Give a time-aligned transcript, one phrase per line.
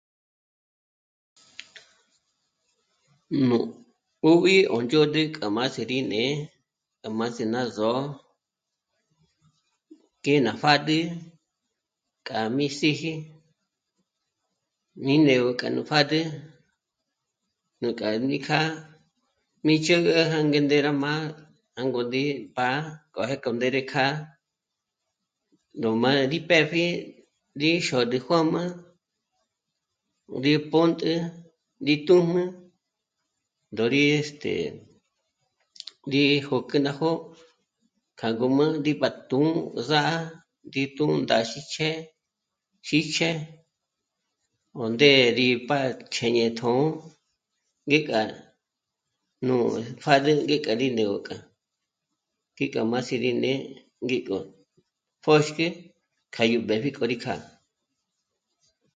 [3.47, 3.57] Nú
[4.19, 6.29] p'úb'i yó ndzhä̌rnä k'o má sí rí né'e,
[7.01, 8.03] k'o má së̀'ë rá só'o
[10.19, 11.05] nké ná pjâdül
[12.27, 13.13] k'a mí síji,
[15.05, 16.27] rí né'egö k'a nú pjâdül...
[17.81, 18.65] nújk'a mí kjâ'a
[19.65, 21.23] mí chä̌gä já ndé rá mâ'a
[21.75, 22.23] jângo ndí
[22.57, 22.79] pá'a
[23.13, 24.09] k'o ja k'o ndére pá'a
[25.81, 26.85] ró mâ'a rí pë́pji
[27.61, 28.61] rí xôd'i juā̌jmā
[30.37, 31.13] ndí pônt'e
[31.87, 32.43] rí tū̀jmū
[33.73, 34.03] ndó rí...
[34.19, 34.53] este
[36.11, 37.13] rí jôk'ü ná jó'o
[38.19, 39.49] k'a ngǔm'ü ndí bā́tú'u
[39.89, 40.15] zàja
[40.73, 41.89] rí tú'u rá xíjchje,
[42.87, 43.29] xíjchje
[44.81, 45.47] o ndé rí
[46.13, 46.77] chjêñe tjṓ'ō
[47.89, 48.19] ngéka
[49.45, 49.55] nú
[50.01, 50.71] pjâdül ngéka...
[50.81, 51.37] rí né'egö kja...
[52.53, 53.55] ngí k'a má síri né'e
[54.05, 54.37] ngéko
[55.23, 55.67] pjôxkje
[56.33, 57.39] kja yó b'épji k'o rí kjâ'a